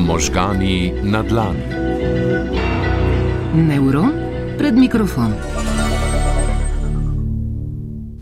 [0.00, 1.64] Možgani na dlani.
[3.54, 4.12] Neuron
[4.58, 5.34] pred mikrofon.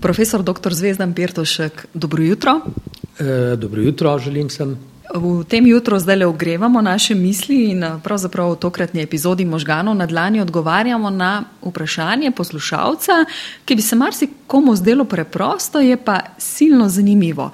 [0.01, 0.75] Profesor dr.
[0.75, 2.61] Zvezdan Pirtošek, dobro jutro.
[3.19, 4.79] E, dobro jutro, želim sem.
[5.15, 10.07] V tem jutru zdaj le ogrevamo naše misli in pravzaprav v tokratni epizodi možganov na
[10.07, 13.25] dlani odgovarjamo na vprašanje poslušalca,
[13.65, 17.51] ki bi se marsikomu zdelo preprosto, je pa silno zanimivo.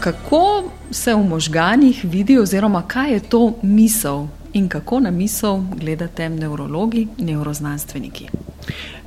[0.00, 6.28] Kako se v možganjih vidi, oziroma kaj je to misel in kako na misel gledate
[6.28, 8.28] nevrologi, neuroznanstveniki?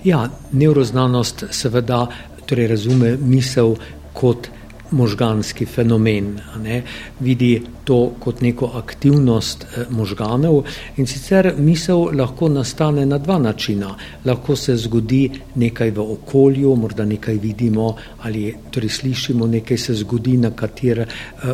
[0.04, 2.08] Ja, neuroznanost seveda
[2.46, 3.76] torej razume misel
[4.14, 4.48] kot
[4.94, 6.40] možganski fenomen.
[6.64, 6.84] Ne?
[7.20, 10.64] Vidi to kot neko aktivnost eh, možganov
[10.98, 13.96] in sicer misel lahko nastane na dva načina.
[14.26, 20.38] Lahko se zgodi nekaj v okolju, morda nekaj vidimo ali torej slišimo, nekaj se zgodi,
[20.38, 21.08] na kater eh,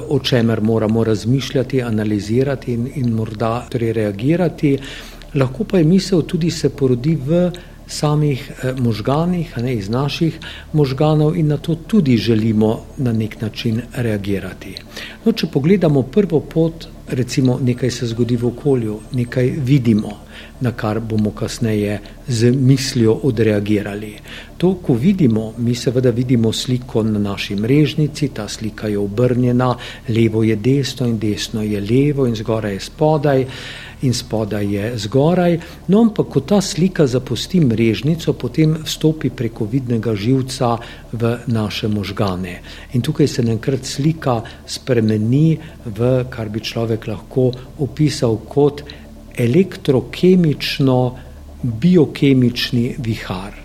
[0.10, 4.78] o čemer moramo razmišljati, analizirati in, in morda torej reagirati.
[5.34, 7.52] Lahko pa je misel tudi se porodi v
[7.90, 10.40] samih eh, možganih, ne iz naših
[10.74, 14.76] možganov, in na to tudi želimo na nek način reagirati.
[15.26, 20.12] No, če pogledamo prvo pot, recimo nekaj se zgodi v okolju, nekaj vidimo,
[20.62, 24.14] na kar bomo kasneje z mislijo odreagirali.
[24.58, 29.76] To, ko vidimo, mi seveda vidimo sliko na naši mrežnici, ta slika je obrnjena,
[30.10, 33.46] levo je desno in desno je levo in zgoraj je spodaj
[34.02, 35.60] in spodaj je zgoraj.
[35.88, 40.78] No, ampak ko ta slika zapusti mrežnico, potem vstopi preko vidnega živca
[41.12, 42.62] v naše možgane.
[42.94, 48.84] In tukaj se enkrat slika spremeni v, kar bi človek lahko opisal kot
[49.40, 51.00] elektrokemično,
[51.64, 53.56] biokemični vihar.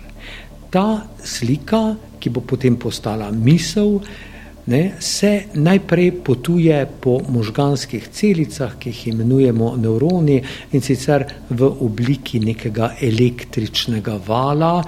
[0.69, 4.01] Ta slika, ki bo potem postala misel,
[4.65, 12.39] ne, se najprej potuje po možganskih celicah, ki jih imenujemo nevroni in sicer v obliki
[12.39, 14.79] nekega električnega vala.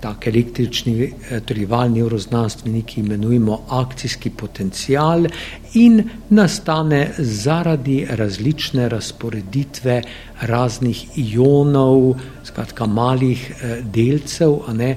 [0.00, 5.26] Tak električni eh, torej val neuroznanstveniki imenujemo akcijski potencial
[5.74, 6.00] in
[6.30, 10.02] nastane zaradi različne razporeditve
[10.40, 12.14] raznih ionov,
[12.44, 14.94] skratka malih eh, delcev, ne,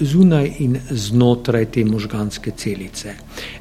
[0.00, 3.14] zunaj in znotraj te možganske celice.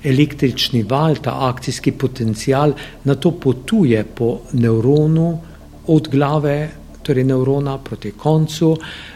[0.03, 2.73] Električni val, ta akcijski potencial,
[3.03, 5.39] na to potuje po nevronu
[5.87, 6.69] od glave
[7.05, 8.71] torej nevrona proti koncu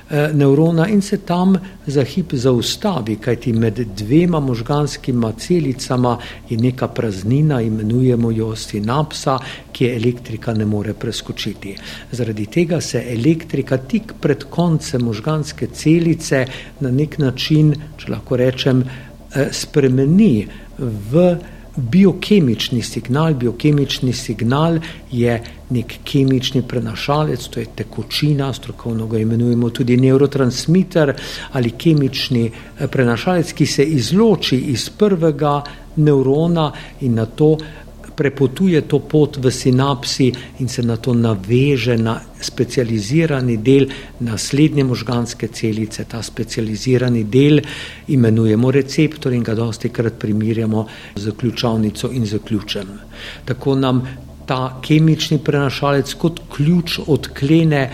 [0.10, 1.56] eh, nevrona in se tam
[1.88, 6.18] za hip zaustavi, kajti med dvema možganskima celicama
[6.50, 9.40] je neka praznina, imenujemo jo sinapsa,
[9.72, 11.76] ki je elektrika ne more preskočiti.
[12.12, 16.46] Zaradi tega se elektrika tik pred koncem možganske celice
[16.80, 21.38] na nek način, če lahko rečem, eh, spremeni v
[21.79, 23.34] biokemični signal.
[23.34, 24.79] Biokemični signal
[25.12, 31.13] je nek kemični prenašalec, to je tekočina, strokovno ga imenujemo tudi neurotransmiter
[31.51, 35.62] ali kemični eh, prenašalec, ki se izloči iz prvega
[35.95, 37.57] nevrona in na to
[38.19, 40.28] prepotuje to pot v sinapsi
[40.59, 43.88] in se na to naveže na specializirani del
[44.19, 46.03] naslednje možganske celice.
[46.03, 47.62] Ta specializirani del
[48.08, 50.85] imenujemo receptor in ga dosti krat primirjamo
[51.16, 52.91] z ključavnico in z ključem.
[53.46, 54.03] Tako nam
[54.46, 57.90] ta kemični prenašalec kot ključ odklene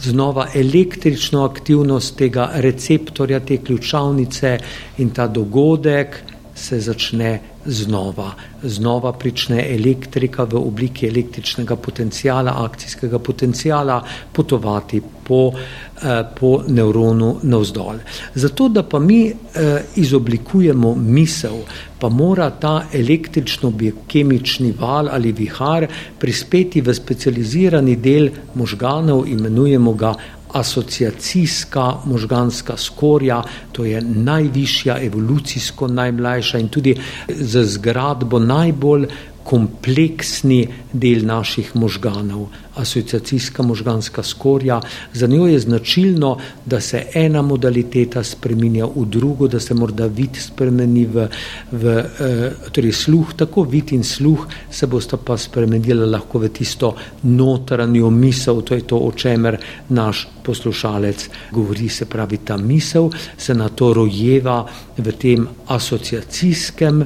[0.00, 4.58] znova električno aktivnost tega receptorja, te ključavnice
[4.98, 6.22] in ta dogodek
[6.58, 8.32] se začne znova.
[8.62, 14.02] Znova prične elektrika v obliki električnega potencijala, akcijskega potencijala
[14.32, 17.98] potovati po, eh, po nevronu navzdol.
[18.34, 21.62] Zato, da pa mi eh, izoblikujemo misel,
[21.98, 25.86] pa mora ta električno-biokemični val ali vihar
[26.18, 30.14] prispeti v specializirani del možganov, imenujemo ga
[30.52, 33.42] asociacijska možganska skorja,
[33.72, 36.94] to je najvišja, evolucijsko najmlajša in tudi
[37.28, 39.06] z zgradbo najbolj
[39.48, 44.80] kompleksni del naših možganov, asociacijska možganska skorja.
[45.12, 46.36] Za njo je značilno,
[46.66, 51.28] da se ena modaliteta spremenja v drugo, da se morda vid spremeni v,
[51.72, 56.94] v eh, torej sluh, tako vid in sluh se bosta pa spremenila lahko v tisto
[57.22, 59.56] notranjo misel, to je to, o čemer
[59.88, 64.66] naš poslušalec govori, se pravi ta misel se na to rojeva
[64.98, 67.04] v tem asociacijskem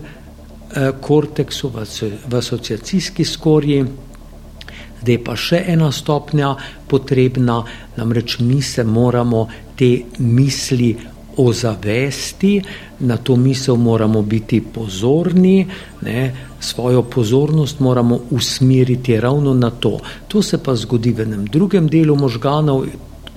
[1.01, 1.73] korteksu,
[2.29, 3.85] v asociacijski skorji.
[5.03, 6.55] Zdaj pa še ena stopnja
[6.89, 7.63] potrebna,
[7.97, 10.93] namreč mi se moramo te misli
[11.37, 12.61] ozavesti,
[13.01, 15.67] na to misel moramo biti pozorni,
[16.03, 19.99] ne, svojo pozornost moramo usmeriti ravno na to.
[20.29, 22.87] To se pa zgodi v enem drugem delu možganov,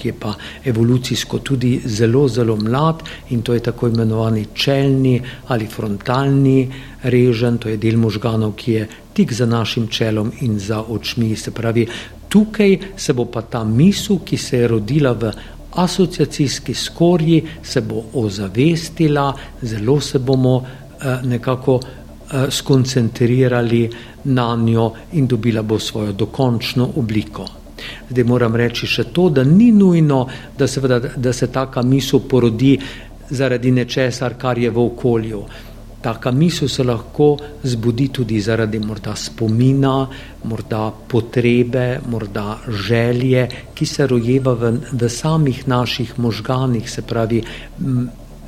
[0.06, 0.34] ki je pa
[0.66, 6.70] evolucijsko tudi zelo, zelo mlad in to je tako imenovani čelni ali frontalni
[7.04, 11.36] režen, to je del možganov, ki je tik za našim čelom in za očmi.
[11.36, 11.88] Se pravi,
[12.30, 15.32] tukaj se bo pa ta misel, ki se je rodila v
[15.74, 23.90] asociacijski skorji, se bo ozavestila, zelo se bomo eh, nekako eh, skoncentrirali
[24.24, 27.65] na njo in dobila bo svojo dokončno obliko.
[28.10, 30.26] Zdaj moram reči še to, da ni nujno,
[30.58, 32.76] da, seveda, da se taka misel porodi
[33.30, 35.46] zaradi nečesar, kar je v okolju.
[36.06, 37.32] Taka misel se lahko
[37.64, 40.08] zbudi tudi zaradi morda spomina,
[40.44, 47.42] morda potrebe, morda želje, ki se rojeva v, v samih naših možganih, se pravi.
[47.82, 48.06] M,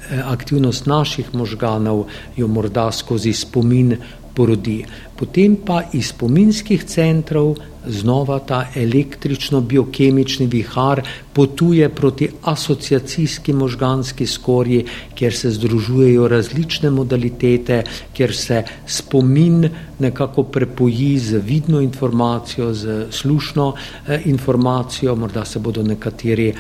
[0.07, 2.05] aktivnost naših možganov
[2.37, 3.97] jo morda skozi spomin
[4.37, 4.83] porodi.
[5.17, 7.55] Potem pa iz spominskih centrov
[7.87, 11.01] znova ta električno-biokemični vihar
[11.33, 14.85] potuje proti asociacijski možganski skorji,
[15.15, 19.69] kjer se združujejo različne modalitete, kjer se spomin
[19.99, 23.73] nekako prepoji z vidno informacijo, z slušno
[24.07, 26.55] eh, informacijo, morda se bodo nekateri eh,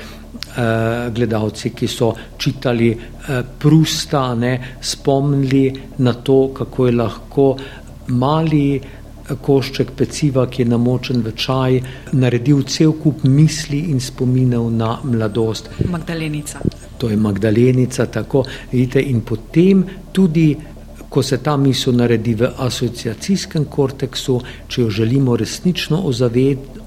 [1.13, 7.57] gledalci, ki so čitali eh, Prusta, ne, spomnili na to, kako je lahko
[8.07, 11.81] mali eh, košček peciva, ki je namočen v čaj,
[12.13, 15.69] naredil cel kup misli in spominov na mladost.
[15.89, 16.61] Magdalenica.
[16.97, 20.55] To je Magdalenica, tako vidite, in potem tudi.
[21.07, 24.33] Ko se ta misel naredi v asociacijskem korteksu,
[24.67, 26.01] če jo želimo resnično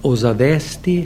[0.05, 0.96] ozavesti,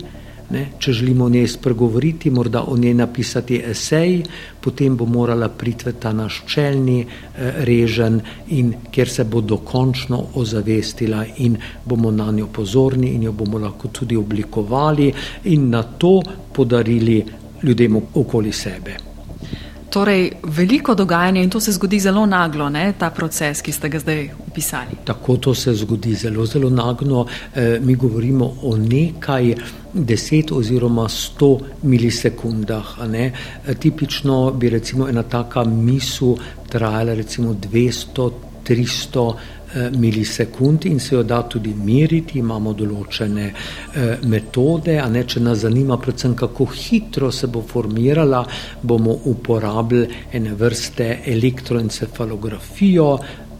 [0.51, 4.23] Ne, če želimo o njej spregovoriti, morda o njej napisati esej,
[4.61, 11.25] potem bo morala priti ta naš čelni eh, režen, in kjer se bo dokončno ozavestila,
[11.37, 15.13] in bomo na njo pozorni, in jo bomo lahko tudi oblikovali,
[15.45, 16.21] in na to
[16.53, 17.25] podarili
[17.63, 19.14] ljudem okoli sebe.
[19.95, 23.99] Torej, veliko dogajanja in to se zgodi zelo naglo, ne, ta proces, ki ste ga
[24.03, 24.97] zdaj opisali.
[25.07, 27.27] Tako to se zgodi zelo, zelo naglo.
[27.55, 29.55] E, mi govorimo o nekaj
[29.93, 32.97] deset oziroma sto milisekundah.
[33.15, 33.31] E,
[33.79, 36.35] tipično bi recimo ena taka misel
[36.69, 38.31] trajala recimo 200,
[38.67, 39.33] 300
[39.64, 45.41] Eh, milisekund in se jo da tudi meriti, imamo določene eh, metode, a ne če
[45.41, 48.45] nas zanima predvsem, kako hitro se bo formirala,
[48.83, 53.09] bomo uporabljali ene vrste elektroencefalografijo,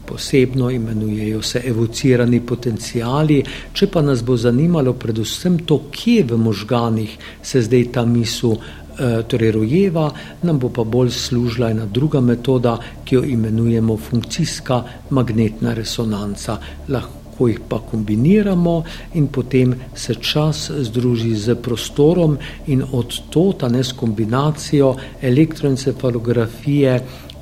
[0.05, 3.39] posebno imenujejo se evocirani potencijali,
[3.73, 8.84] če pa nas bo zanimalo predvsem to, kje v možganih se zdaj ta misel Eh,
[9.27, 10.11] torej rojeva,
[10.43, 16.57] nam bo pa bolj služila ena druga metoda, ki jo imenujemo funkcijska magnetna resonanca.
[16.87, 18.83] Lahko jih pa kombiniramo
[19.13, 22.37] in potem se čas združi z prostorom
[22.67, 26.99] in od to ta ne s kombinacijo elektroencefalografije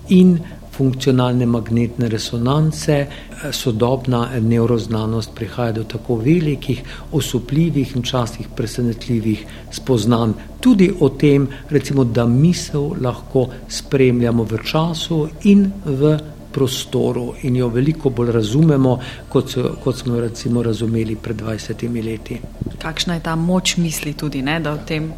[0.10, 0.40] in
[0.74, 10.32] funkcionalne magnetne resonance, eh, sodobna neuroznanost prihaja do tako velikih, osupljivih in častih presenetljivih spoznanj.
[10.60, 16.18] Tudi o tem, recimo, da misel lahko spremljamo v času in v
[16.54, 19.00] prostoru in jo veliko bolj razumemo,
[19.30, 22.40] kot, so, kot smo jo recimo razumeli pred 20 leti.
[22.82, 25.12] Kakšna je ta moč misli tudi, ne, da o tem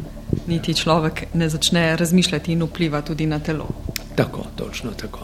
[0.46, 3.85] niti človek ne začne razmišljati in vpliva tudi na telo?
[4.16, 5.18] Tako, točno tako.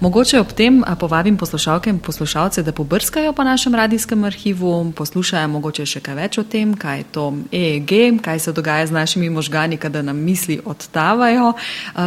[0.00, 5.84] Mogoče ob tem povabim poslušalke in poslušalce, da pobrskajo po našem radijskem arhivu, poslušajo mogoče
[5.86, 9.76] še kaj več o tem, kaj je to EEG, kaj se dogaja z našimi možgani,
[9.76, 11.52] kada nam misli odtavajo.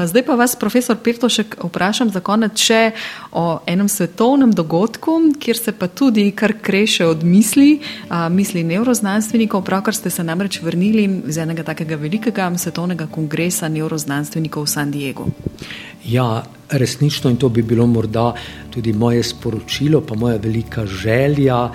[0.06, 2.92] Zdaj pa vas, profesor Pirtošek, vprašam za konec še
[3.32, 7.84] o enem svetovnem dogodku, kjer se pa tudi kar kreše od misli,
[8.30, 14.74] misli neuroznanstvenikov, pravkar ste se namreč vrnili iz enega takega velikega svetovnega kongresa neuroznanstvenikov v
[14.74, 15.30] San Diegu.
[16.06, 18.34] Ja, resnično in to bi bilo morda
[18.70, 21.70] tudi moje sporočilo, pa moja velika želja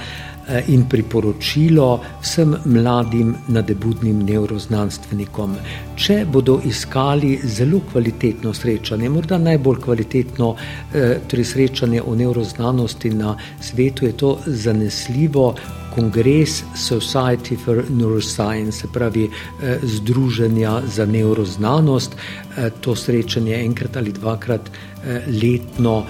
[0.69, 5.57] in priporočilo vsem mladim nadebudnim neuroznanstvenikom.
[5.97, 13.37] Če bodo iskali zelo kvalitetno srečanje, morda najbolj kvalitetno eh, torej srečanje o neuroznanosti na
[13.61, 15.55] svetu, je to zanesljivo
[15.97, 22.17] kongres Society for Neuroscience, se pravi eh, Združenja za neuroznanost.
[22.57, 26.05] Eh, to srečanje enkrat ali dvakrat eh, letno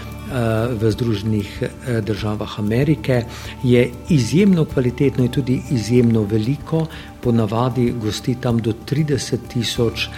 [0.81, 1.63] v Združenih
[2.03, 3.25] državah Amerike
[3.63, 6.87] je izjemno kvalitetno in tudi izjemno veliko,
[7.23, 10.09] ponavadi gosti tam do 30 tisoč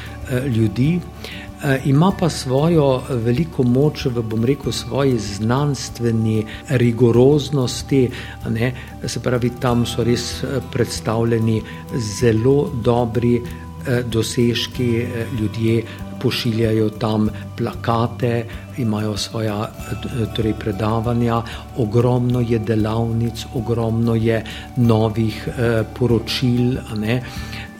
[0.56, 1.00] ljudi.
[1.64, 8.10] Eh, ima pa svojo veliko moč v, bom rekel, svoji znanstveni rigoroznosti.
[8.50, 8.72] Ne?
[9.06, 11.58] Se pravi, tam so res eh, predstavljeni
[11.96, 15.06] zelo dobri eh, dosežki
[15.40, 15.82] ljudje.
[16.22, 18.44] Pošiljajo tam plakate,
[18.78, 19.68] imajo svoja
[20.36, 21.42] torej predavanja,
[21.76, 24.44] ogromno je delavnic, ogromno je
[24.76, 26.78] novih eh, poročil.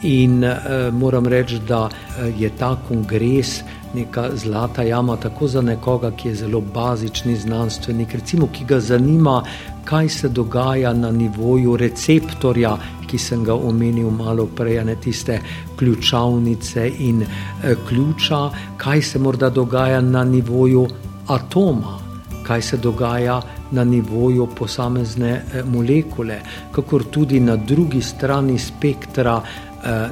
[0.02, 3.62] In eh, moram reči, da eh, je ta kongres
[3.94, 9.42] neka zlata jama, tako za nekoga, ki je zelo bazični znanstvenik, recimo, ki ga zanima,
[9.84, 12.76] kaj se dogaja na nivoju receptorja,
[13.06, 15.40] ki sem ga omenil malo prej, ne tiste
[15.78, 20.86] ključavnice in eh, ključa, kaj se morda dogaja na nivoju
[21.26, 21.98] atoma,
[22.42, 23.40] kaj se dogaja.
[23.70, 26.38] Na nivoju posamezne eh, molekule,
[26.72, 29.42] kakor tudi na drugi strani spektra,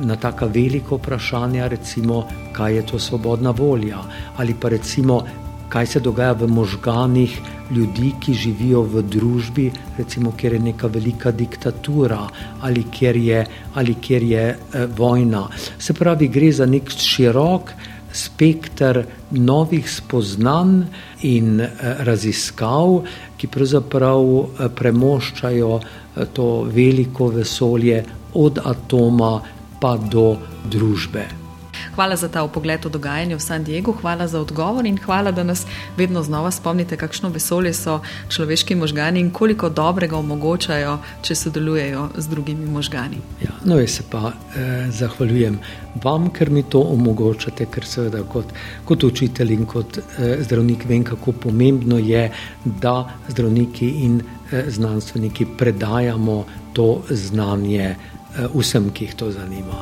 [0.00, 3.98] na taka velika vprašanja, recimo, kaj je to svobodna volja,
[4.36, 5.22] ali pa recimo,
[5.68, 7.38] kaj se dogaja v možganih
[7.70, 12.20] ljudi, ki živijo v družbi, recimo, kjer je neka velika diktatura
[12.60, 15.48] ali kjer je, ali kjer je eh, vojna.
[15.78, 17.72] Se pravi, gre za nek širok
[18.16, 20.84] spektr novih spoznanj
[21.22, 21.70] in eh,
[22.08, 23.02] raziskav,
[23.36, 28.04] ki pravzaprav eh, premoščajo eh, to veliko vesolje
[28.34, 29.34] od atoma
[29.80, 30.36] pa do
[30.70, 31.26] družbe.
[31.96, 35.42] Hvala za ta pogled v dogajanje v San Diegu, hvala za odgovor in hvala, da
[35.42, 35.64] nas
[35.96, 42.28] vedno znova spomnite, kakšno vesolje so človeški možgani in koliko dobrega omogočajo, če sodelujejo z
[42.28, 43.20] drugimi možgani.
[43.40, 45.58] Ja, no, jaz se pa eh, zahvaljujem
[46.04, 48.52] vam, ker mi to omogočate, ker seveda kot,
[48.84, 52.28] kot učitelj in kot eh, zdravnik vem, kako pomembno je,
[52.64, 52.96] da
[53.28, 56.44] zdravniki in eh, znanstveniki predajamo
[56.76, 57.96] to znanje.
[58.38, 59.76] Eh, vsem, ki jih to zanima.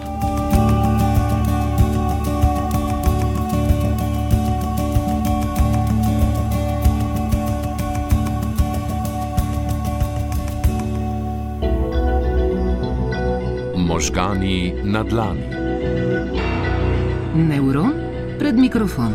[13.77, 15.49] Možgani na dlani.
[17.35, 17.93] Neuron
[18.39, 19.15] pred mikrofon.